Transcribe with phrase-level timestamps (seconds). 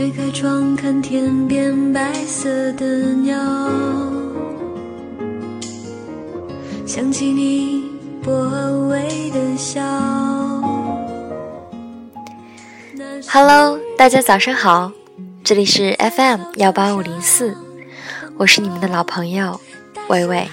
[0.00, 2.86] 推开窗看天边白色的
[3.16, 3.36] 鸟，
[6.86, 7.84] 想起你
[8.22, 8.32] 薄
[8.88, 9.82] 微的笑。
[13.28, 14.90] Hello，大家早上好，
[15.44, 17.54] 这里是 FM 幺八五零四，
[18.38, 19.60] 我是你们的老朋友
[20.08, 20.48] 伟伟。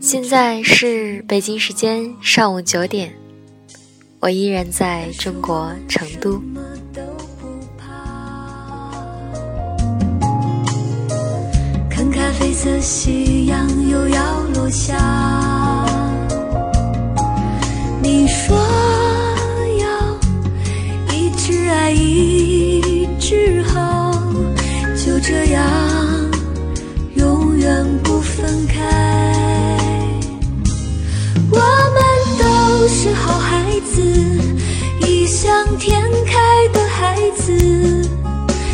[0.00, 3.14] 现在是北京时间上午九点，
[4.18, 6.42] 我依然在中国成都。
[12.64, 14.96] 的夕阳又要落下，
[18.00, 18.56] 你说
[19.80, 24.12] 要一直爱一直好，
[24.96, 25.60] 就这样
[27.16, 28.80] 永远不分开。
[31.50, 32.00] 我们
[32.38, 34.00] 都是好孩子，
[35.00, 38.08] 异想天开的孩子，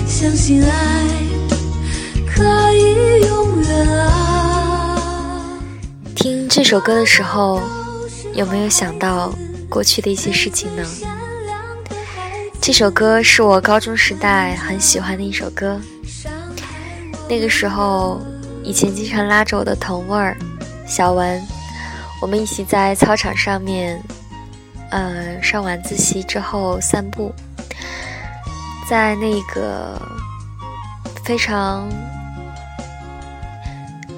[0.07, 1.28] 相信爱。
[6.29, 7.63] 听这首歌的时候，
[8.35, 9.33] 有没有想到
[9.67, 10.85] 过去的一些事情呢？
[12.61, 15.81] 这首歌是我高中时代很喜欢的一首歌。
[17.31, 18.21] 那个时候，
[18.63, 20.37] 以前经常拉着我的同位儿
[20.87, 21.43] 小文，
[22.21, 23.99] 我们一起在操场上面，
[24.91, 27.33] 呃，上晚自习之后散步，
[28.87, 29.99] 在那个
[31.25, 31.89] 非常。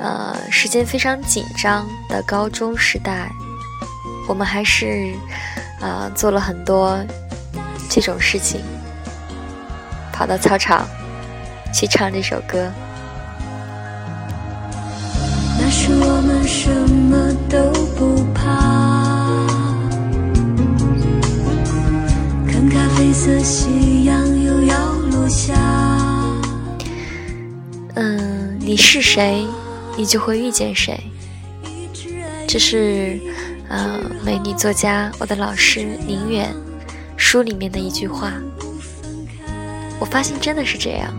[0.01, 3.31] 呃，时间非常紧张的高中时代，
[4.27, 5.13] 我们还是
[5.79, 6.99] 啊做了很多
[7.91, 8.63] 这种事情，
[10.11, 10.87] 跑到操场
[11.73, 12.73] 去唱这首歌。
[15.59, 18.41] 那时我们什么都不怕，
[22.51, 25.53] 看咖啡色夕阳又要落下。
[27.97, 29.47] 嗯，你是谁？
[29.97, 30.99] 你就会遇见谁，
[32.49, 33.21] 这是，
[33.69, 36.55] 呃，美女作家我的老师宁远
[37.17, 38.33] 书里面的一句话。
[39.99, 41.13] 我发现真的是这样。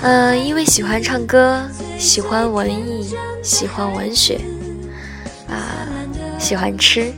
[0.00, 1.60] 呃，因为喜欢唱歌，
[1.98, 4.40] 喜欢文艺，喜欢文学，
[5.48, 5.86] 啊，
[6.38, 7.12] 喜欢吃，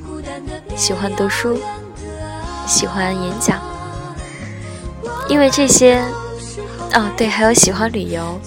[0.75, 1.59] 喜欢读书，
[2.67, 3.61] 喜欢演讲。
[5.29, 6.03] 因为这些，
[6.93, 8.41] 哦，对，还有喜欢旅游。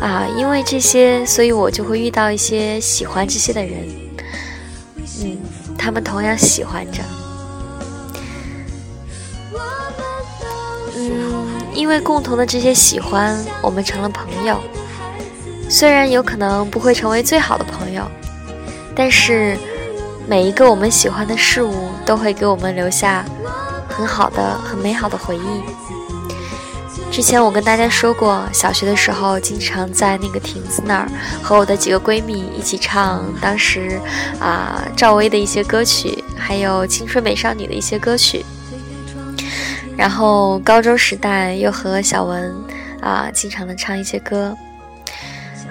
[0.00, 3.88] 啊，因为这些，所以我就会遇到一些喜欢这些的人，
[5.22, 5.38] 嗯，
[5.78, 7.02] 他们同样喜欢着，
[10.96, 14.60] 嗯，因为共同的这些喜欢，我们成了朋友。
[15.70, 18.02] 虽然有可能不会成为最好的朋友，
[18.94, 19.56] 但是
[20.28, 23.24] 每一个我们喜欢的事物，都会给我们留下
[23.88, 25.62] 很好的、很美好的回忆。
[27.14, 31.08] 之前我跟大家说过，小学的时候经常在那个亭子那儿
[31.40, 34.00] 和我的几个闺蜜一起唱当时
[34.40, 38.44] 啊赵薇的一些歌曲，还有青春美少女的一些歌曲。
[39.96, 42.52] 然后高中时代又和小文
[43.00, 44.56] 啊经常的唱一些歌，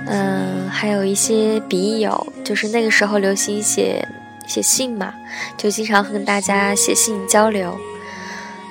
[0.06, 4.08] 嗯，还有一些笔友，就是那个时候流行写
[4.48, 5.14] 写信嘛，
[5.58, 7.78] 就经常和大家写信交流。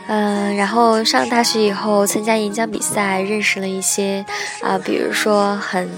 [0.09, 4.25] 嗯，然后上大学以后参加演讲比赛，认识了一些
[4.63, 5.89] 啊，比如说很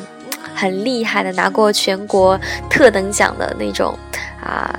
[0.54, 2.38] 很厉害的，拿过全国
[2.68, 3.98] 特等奖的那种
[4.42, 4.72] 啊，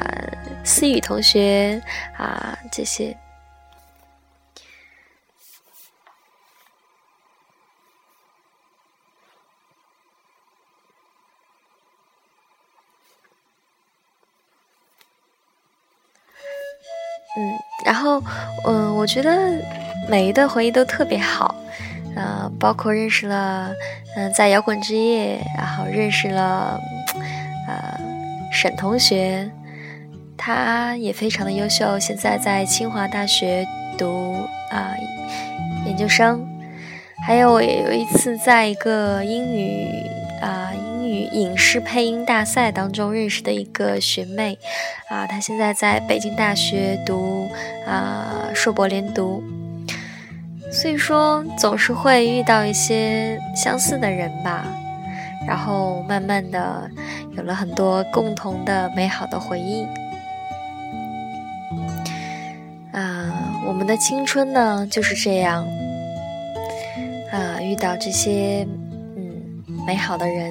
[0.63, 1.81] 思雨同学
[2.17, 3.15] 啊这些。
[17.37, 17.53] 嗯，
[17.85, 18.21] 然后，
[18.65, 19.53] 嗯，我觉得
[20.07, 21.53] 每一段回忆都特别好，
[22.15, 23.71] 呃，包括认识了，
[24.15, 26.79] 嗯，在摇滚之夜，然后认识了，
[27.67, 27.99] 呃，
[28.51, 29.49] 沈同学，
[30.37, 33.65] 他也非常的优秀，现在在清华大学
[33.97, 34.35] 读
[34.71, 34.95] 啊
[35.85, 36.47] 研究生，
[37.27, 39.87] 还有我有一次在一个英语
[40.41, 40.71] 啊。
[41.23, 44.57] 影视配音大赛当中认识的一个学妹，
[45.09, 47.47] 啊，她现在在北京大学读
[47.87, 49.43] 啊硕博连读，
[50.71, 54.65] 所以说总是会遇到一些相似的人吧，
[55.47, 56.89] 然后慢慢的
[57.37, 59.85] 有了很多共同的美好的回忆，
[62.91, 65.65] 啊，我们的青春呢就是这样，
[67.31, 68.67] 啊，遇到这些
[69.15, 70.49] 嗯美好的人。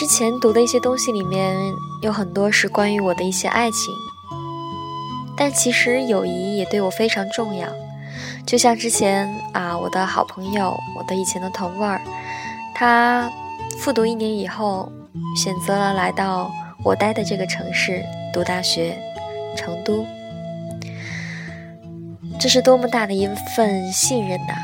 [0.00, 1.54] 之前读的一些东西里面
[2.00, 3.94] 有很多是关于我的一些爱情，
[5.36, 7.68] 但其实友谊也对我非常重要。
[8.46, 12.00] 就像之前啊，我的好朋友，我的以前的同味儿，
[12.74, 13.30] 他
[13.78, 14.90] 复读一年以后，
[15.36, 16.50] 选择了来到
[16.82, 18.98] 我待的这个城市读大学，
[19.54, 20.06] 成都。
[22.40, 24.54] 这是多么大的一份信任呐！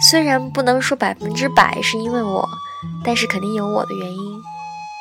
[0.00, 2.48] 虽然不能说百分之百是因为我，
[3.04, 4.42] 但是肯定有我的原因。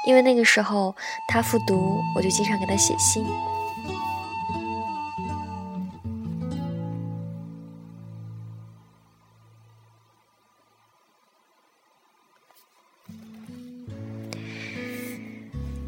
[0.05, 0.95] 因为那个时候
[1.27, 3.25] 他复读，我就经常给他写信。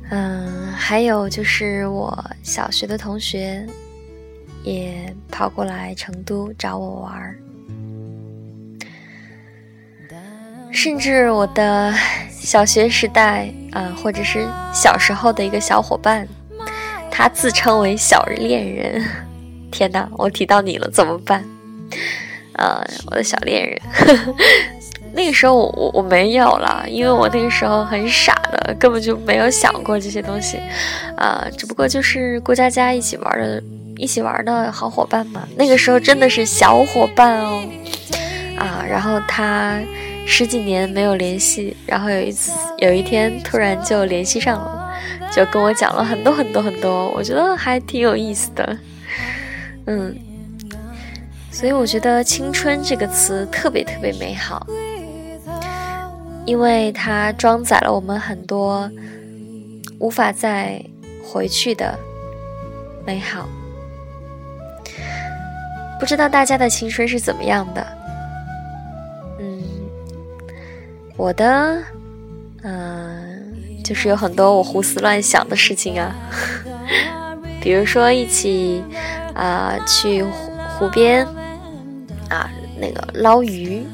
[0.10, 3.68] 嗯，还有就是我小学的同学。
[4.64, 7.36] 也跑过来成都找我玩儿，
[10.72, 11.94] 甚至我的
[12.44, 16.28] 小学时代啊，或者是小时候的一个小伙伴，
[17.10, 19.04] 他自称为小恋人。
[19.72, 21.44] 天哪，我提到你了，怎么办？
[22.54, 23.80] 啊，我的小恋人，
[25.14, 30.60] 那个时候我我我没有了，因为我那个时候很傻的，根本就没有想过这些东西，
[31.18, 33.64] 啊，只不过就是过家家一起玩的。
[33.96, 37.64] 一起玩的好伙伴嘛，那个时候真的是小伙伴哦，
[38.58, 39.80] 啊，然后他
[40.26, 44.92] 十几年没有联系，然后有一次有一天突然就联系上了，
[45.32, 48.78] 就跟我讲了很多很多很多，我觉得还挺有意思的，
[49.86, 50.16] 嗯，
[51.52, 54.66] 所以我觉得青春这个词特别特别美好，
[56.46, 58.90] 因为它装载了我们很多
[60.00, 60.84] 无法再
[61.24, 61.98] 回去的
[63.06, 63.48] 美好。
[66.00, 67.86] 不知道大家的青春是怎么样的？
[71.24, 71.82] 我的，
[72.64, 76.14] 嗯，就是有很多我胡思乱想的事情啊，
[77.64, 78.84] 比如说一起
[79.34, 81.26] 啊去湖边
[82.30, 83.86] 啊那个捞鱼，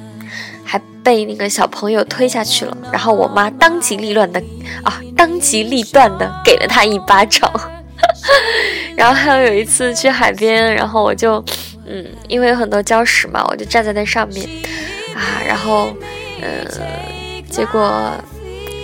[0.65, 4.41] 还被那个小朋友推下去了，然后我妈当机立断的
[4.83, 7.47] 啊当机立断的给了他一巴掌，
[8.97, 11.45] 然后还有有一次去海边，然后我就。
[11.91, 14.47] 嗯，因为有很多礁石嘛，我就站在那上面，
[15.15, 15.91] 啊，然后，
[16.39, 16.63] 嗯，
[17.49, 18.11] 结果，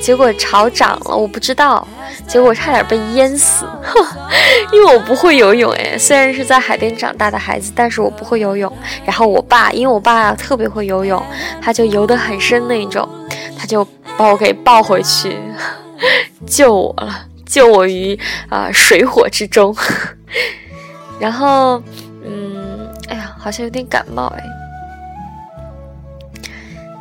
[0.02, 1.88] 结果潮涨了，我不知道，
[2.28, 3.66] 结果差点被淹死，
[4.72, 8.72] 因为我不会游泳哎，虽然是在海边长大的孩子，但是我不会游泳。
[9.06, 11.22] 然后我爸，因为我爸特别会游泳，
[11.62, 13.08] 他就游得很深那种，
[13.58, 13.86] 他就
[14.18, 15.38] 把我给抱回去，
[16.46, 18.20] 救我了，救我于
[18.50, 19.76] 啊水火之中，
[21.20, 21.82] 然后。
[22.28, 24.44] 嗯，哎呀好像有点感冒哎，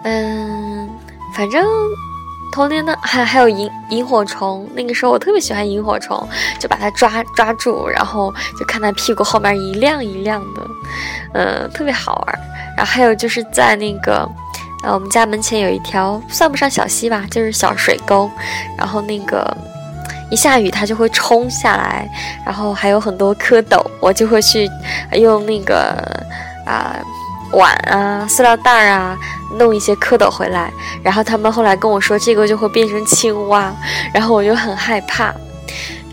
[0.05, 0.91] 嗯，
[1.35, 1.67] 反正
[2.53, 6.27] 童年的还还有萤萤火虫，那个时候我特别喜欢萤火虫，
[6.61, 10.63] 就把它抓抓住，然后就看它屁股后面一亮一亮的，
[11.35, 12.39] 嗯，特别好玩。
[12.77, 14.29] 然后还有就是在那个
[14.85, 18.31] 呃我们家门前有一条算不上小溪吧，就是小水沟，
[18.79, 19.57] 然后那个。
[20.31, 22.09] 一下雨，它就会冲下来，
[22.45, 24.69] 然后还有很多蝌蚪，我就会去
[25.13, 25.95] 用那个
[26.67, 26.97] 啊
[27.55, 29.17] 碗啊、塑料袋啊
[29.59, 30.73] 弄一些蝌蚪回来。
[31.03, 33.73] 然后他们后来跟我说，这个就会变成青蛙，
[34.13, 35.35] 然后我就很害怕。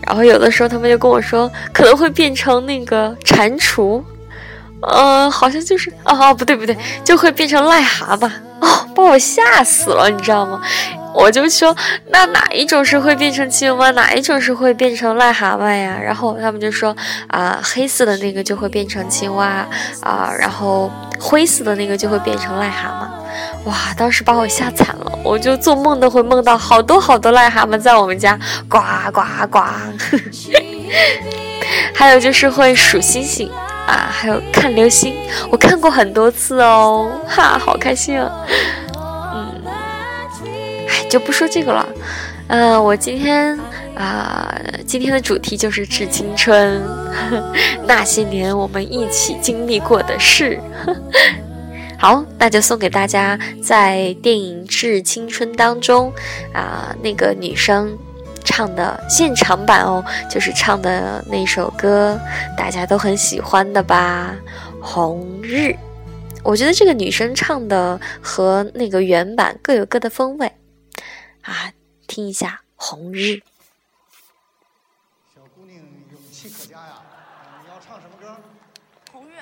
[0.06, 4.02] 然后有的时候他们就跟我说，可能会变成那个蟾蜍，
[4.82, 8.28] 呃，好像就是哦哦，不对不对，就会变成癞蛤蟆
[8.60, 10.60] 哦，把我吓死了，你知道吗？
[11.14, 11.76] 我就说，
[12.08, 15.96] 那哪一种是会变成青蛙，哪一种是会变成癞蛤蟆呀？
[16.02, 16.96] 然后他们就说，
[17.28, 19.66] 啊，黑色的那个就会变成青蛙，
[20.00, 20.90] 啊，然后
[21.20, 23.68] 灰色的那个就会变成癞蛤蟆。
[23.68, 28.38] 哇，当时把我吓惨了，我就做梦都会梦到好多好多癞蛤蟆在我们家
[28.68, 28.78] 呱
[29.12, 29.60] 呱呱。
[31.94, 33.48] 还有就是会数星星
[33.86, 35.14] 啊，还有看流星，
[35.50, 38.30] 我看过很多次哦，哈，好开心啊。
[41.12, 41.86] 就不说这个了，
[42.46, 43.54] 嗯，我今天
[43.94, 44.50] 啊，
[44.86, 46.80] 今天的主题就是致青春，
[47.86, 50.58] 那些年我们一起经历过的事。
[52.00, 56.10] 好，那就送给大家，在电影《致青春》当中
[56.54, 57.94] 啊，那个女生
[58.42, 62.18] 唱的现场版哦，就是唱的那首歌，
[62.56, 64.34] 大家都很喜欢的吧，
[64.82, 65.56] 《红日》。
[66.42, 70.50] 我觉得这个女生唱的和那个原版各有各的风味。
[71.42, 71.72] 啊，
[72.06, 73.18] 听一下《红日》。
[75.34, 75.78] 小姑娘
[76.12, 77.02] 勇气可嘉呀！
[77.62, 78.36] 你要唱什么歌？
[79.12, 79.34] 《红日》。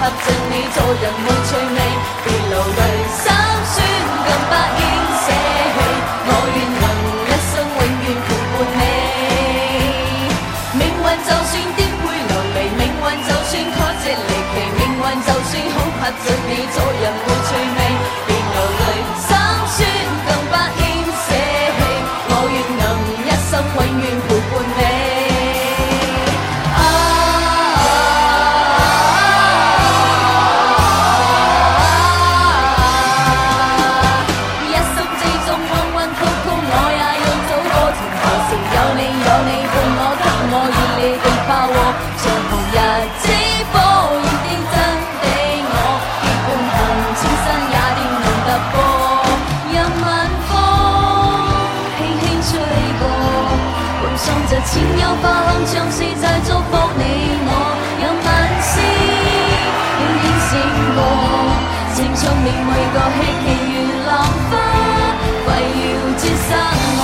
[0.00, 1.78] 合着你做人没趣味，
[2.24, 2.80] 别流泪
[3.20, 3.28] 心
[3.68, 3.76] 酸
[4.24, 4.82] 更不应
[5.20, 5.78] 舍弃。
[6.24, 6.84] 我愿能
[7.28, 8.26] 一生永远陪
[8.56, 8.82] 伴你。
[10.80, 17.04] 命运就算颠沛流离，命运就算曲折离奇，命运就算恐吓着你做人
[54.60, 57.02] 送着千憂花香，像是在祝福你
[57.46, 57.48] 我。
[58.00, 58.28] 任晚
[58.62, 58.72] 星
[59.96, 60.52] 輕輕閃
[60.94, 60.98] 過，
[61.94, 63.76] 青春面每個希冀如
[64.06, 64.10] 浪
[64.50, 64.52] 花，
[65.46, 65.48] 為
[65.80, 65.88] 要
[66.18, 66.50] 接生
[66.98, 67.02] 我。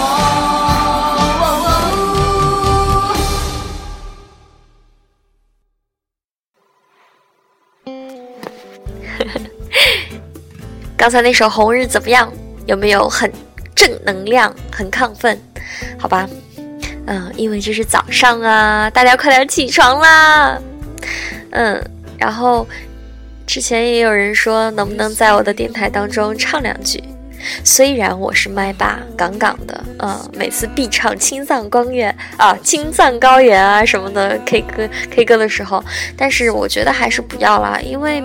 [10.96, 12.30] 刚才那首《红日》怎么样？
[12.66, 13.32] 有没有很
[13.76, 15.40] 正能量、很亢奋？
[15.98, 16.28] 好吧，
[17.06, 20.58] 嗯，因为这是早上啊，大家快点起床啦！
[21.50, 21.82] 嗯，
[22.18, 22.66] 然后
[23.46, 27.02] 之前也有人说，能不能在我的电台当中唱两句？
[27.64, 35.82] 虽然我是麦霸杠杠的，嗯，每次必唱《青藏高原》啊，《青藏高原》啊什么的 K 歌 K 歌的时候，
[36.16, 38.22] 但是我觉得还是不要啦，因为，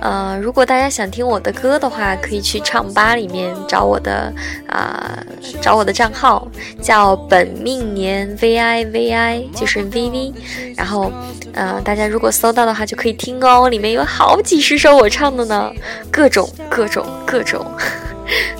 [0.00, 4.32] 呃，如果大家想听我的歌的话，可以去唱吧里面找我的
[4.68, 5.18] 啊、
[5.60, 6.46] 找我的账号，
[6.82, 10.32] 叫本命年 VI VI，就是 VV，
[10.76, 11.10] 然后，
[11.52, 15.72] 呃，大家如果搜到的话就可以听哦，里面有好几十首我唱的呢，
[16.10, 17.64] 各种各种各种。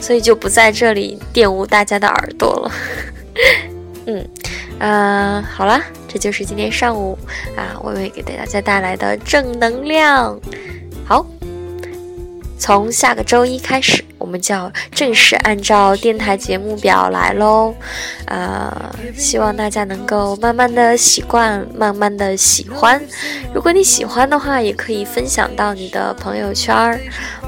[0.00, 2.72] 所以就不在这里玷污大家的耳朵了。
[4.06, 4.28] 嗯，
[4.78, 7.18] 呃，好啦，这就是今天上午
[7.56, 10.38] 啊，我会给大家带来的正能量。
[11.04, 11.26] 好，
[12.58, 17.74] 从下个周一开始，我们就要正式按照电台节目表来喽。
[18.26, 23.00] 呃，希望大家能够慢慢的习惯，慢慢的喜欢。
[23.54, 26.98] 如果你喜欢的话，也可以分享到你的朋友圈儿。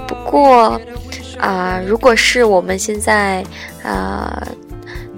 [0.07, 0.81] 不过，
[1.41, 3.45] 啊、如果是我们现在
[3.83, 4.43] 啊、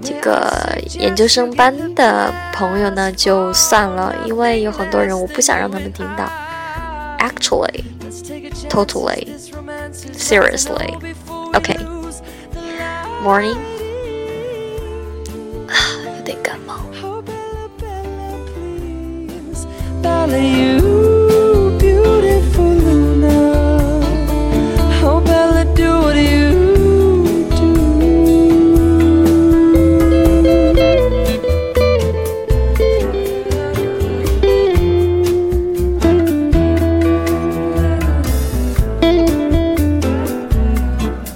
[0.01, 6.29] 这个研究生班的朋友呢，就算了，因为有很多人我不想让他们听到。
[7.19, 7.85] Actually,
[8.69, 9.27] totally,
[10.13, 10.93] seriously,
[11.53, 11.77] okay.
[13.23, 13.55] Morning.
[15.67, 15.75] 啊，
[16.17, 16.75] 有点感冒。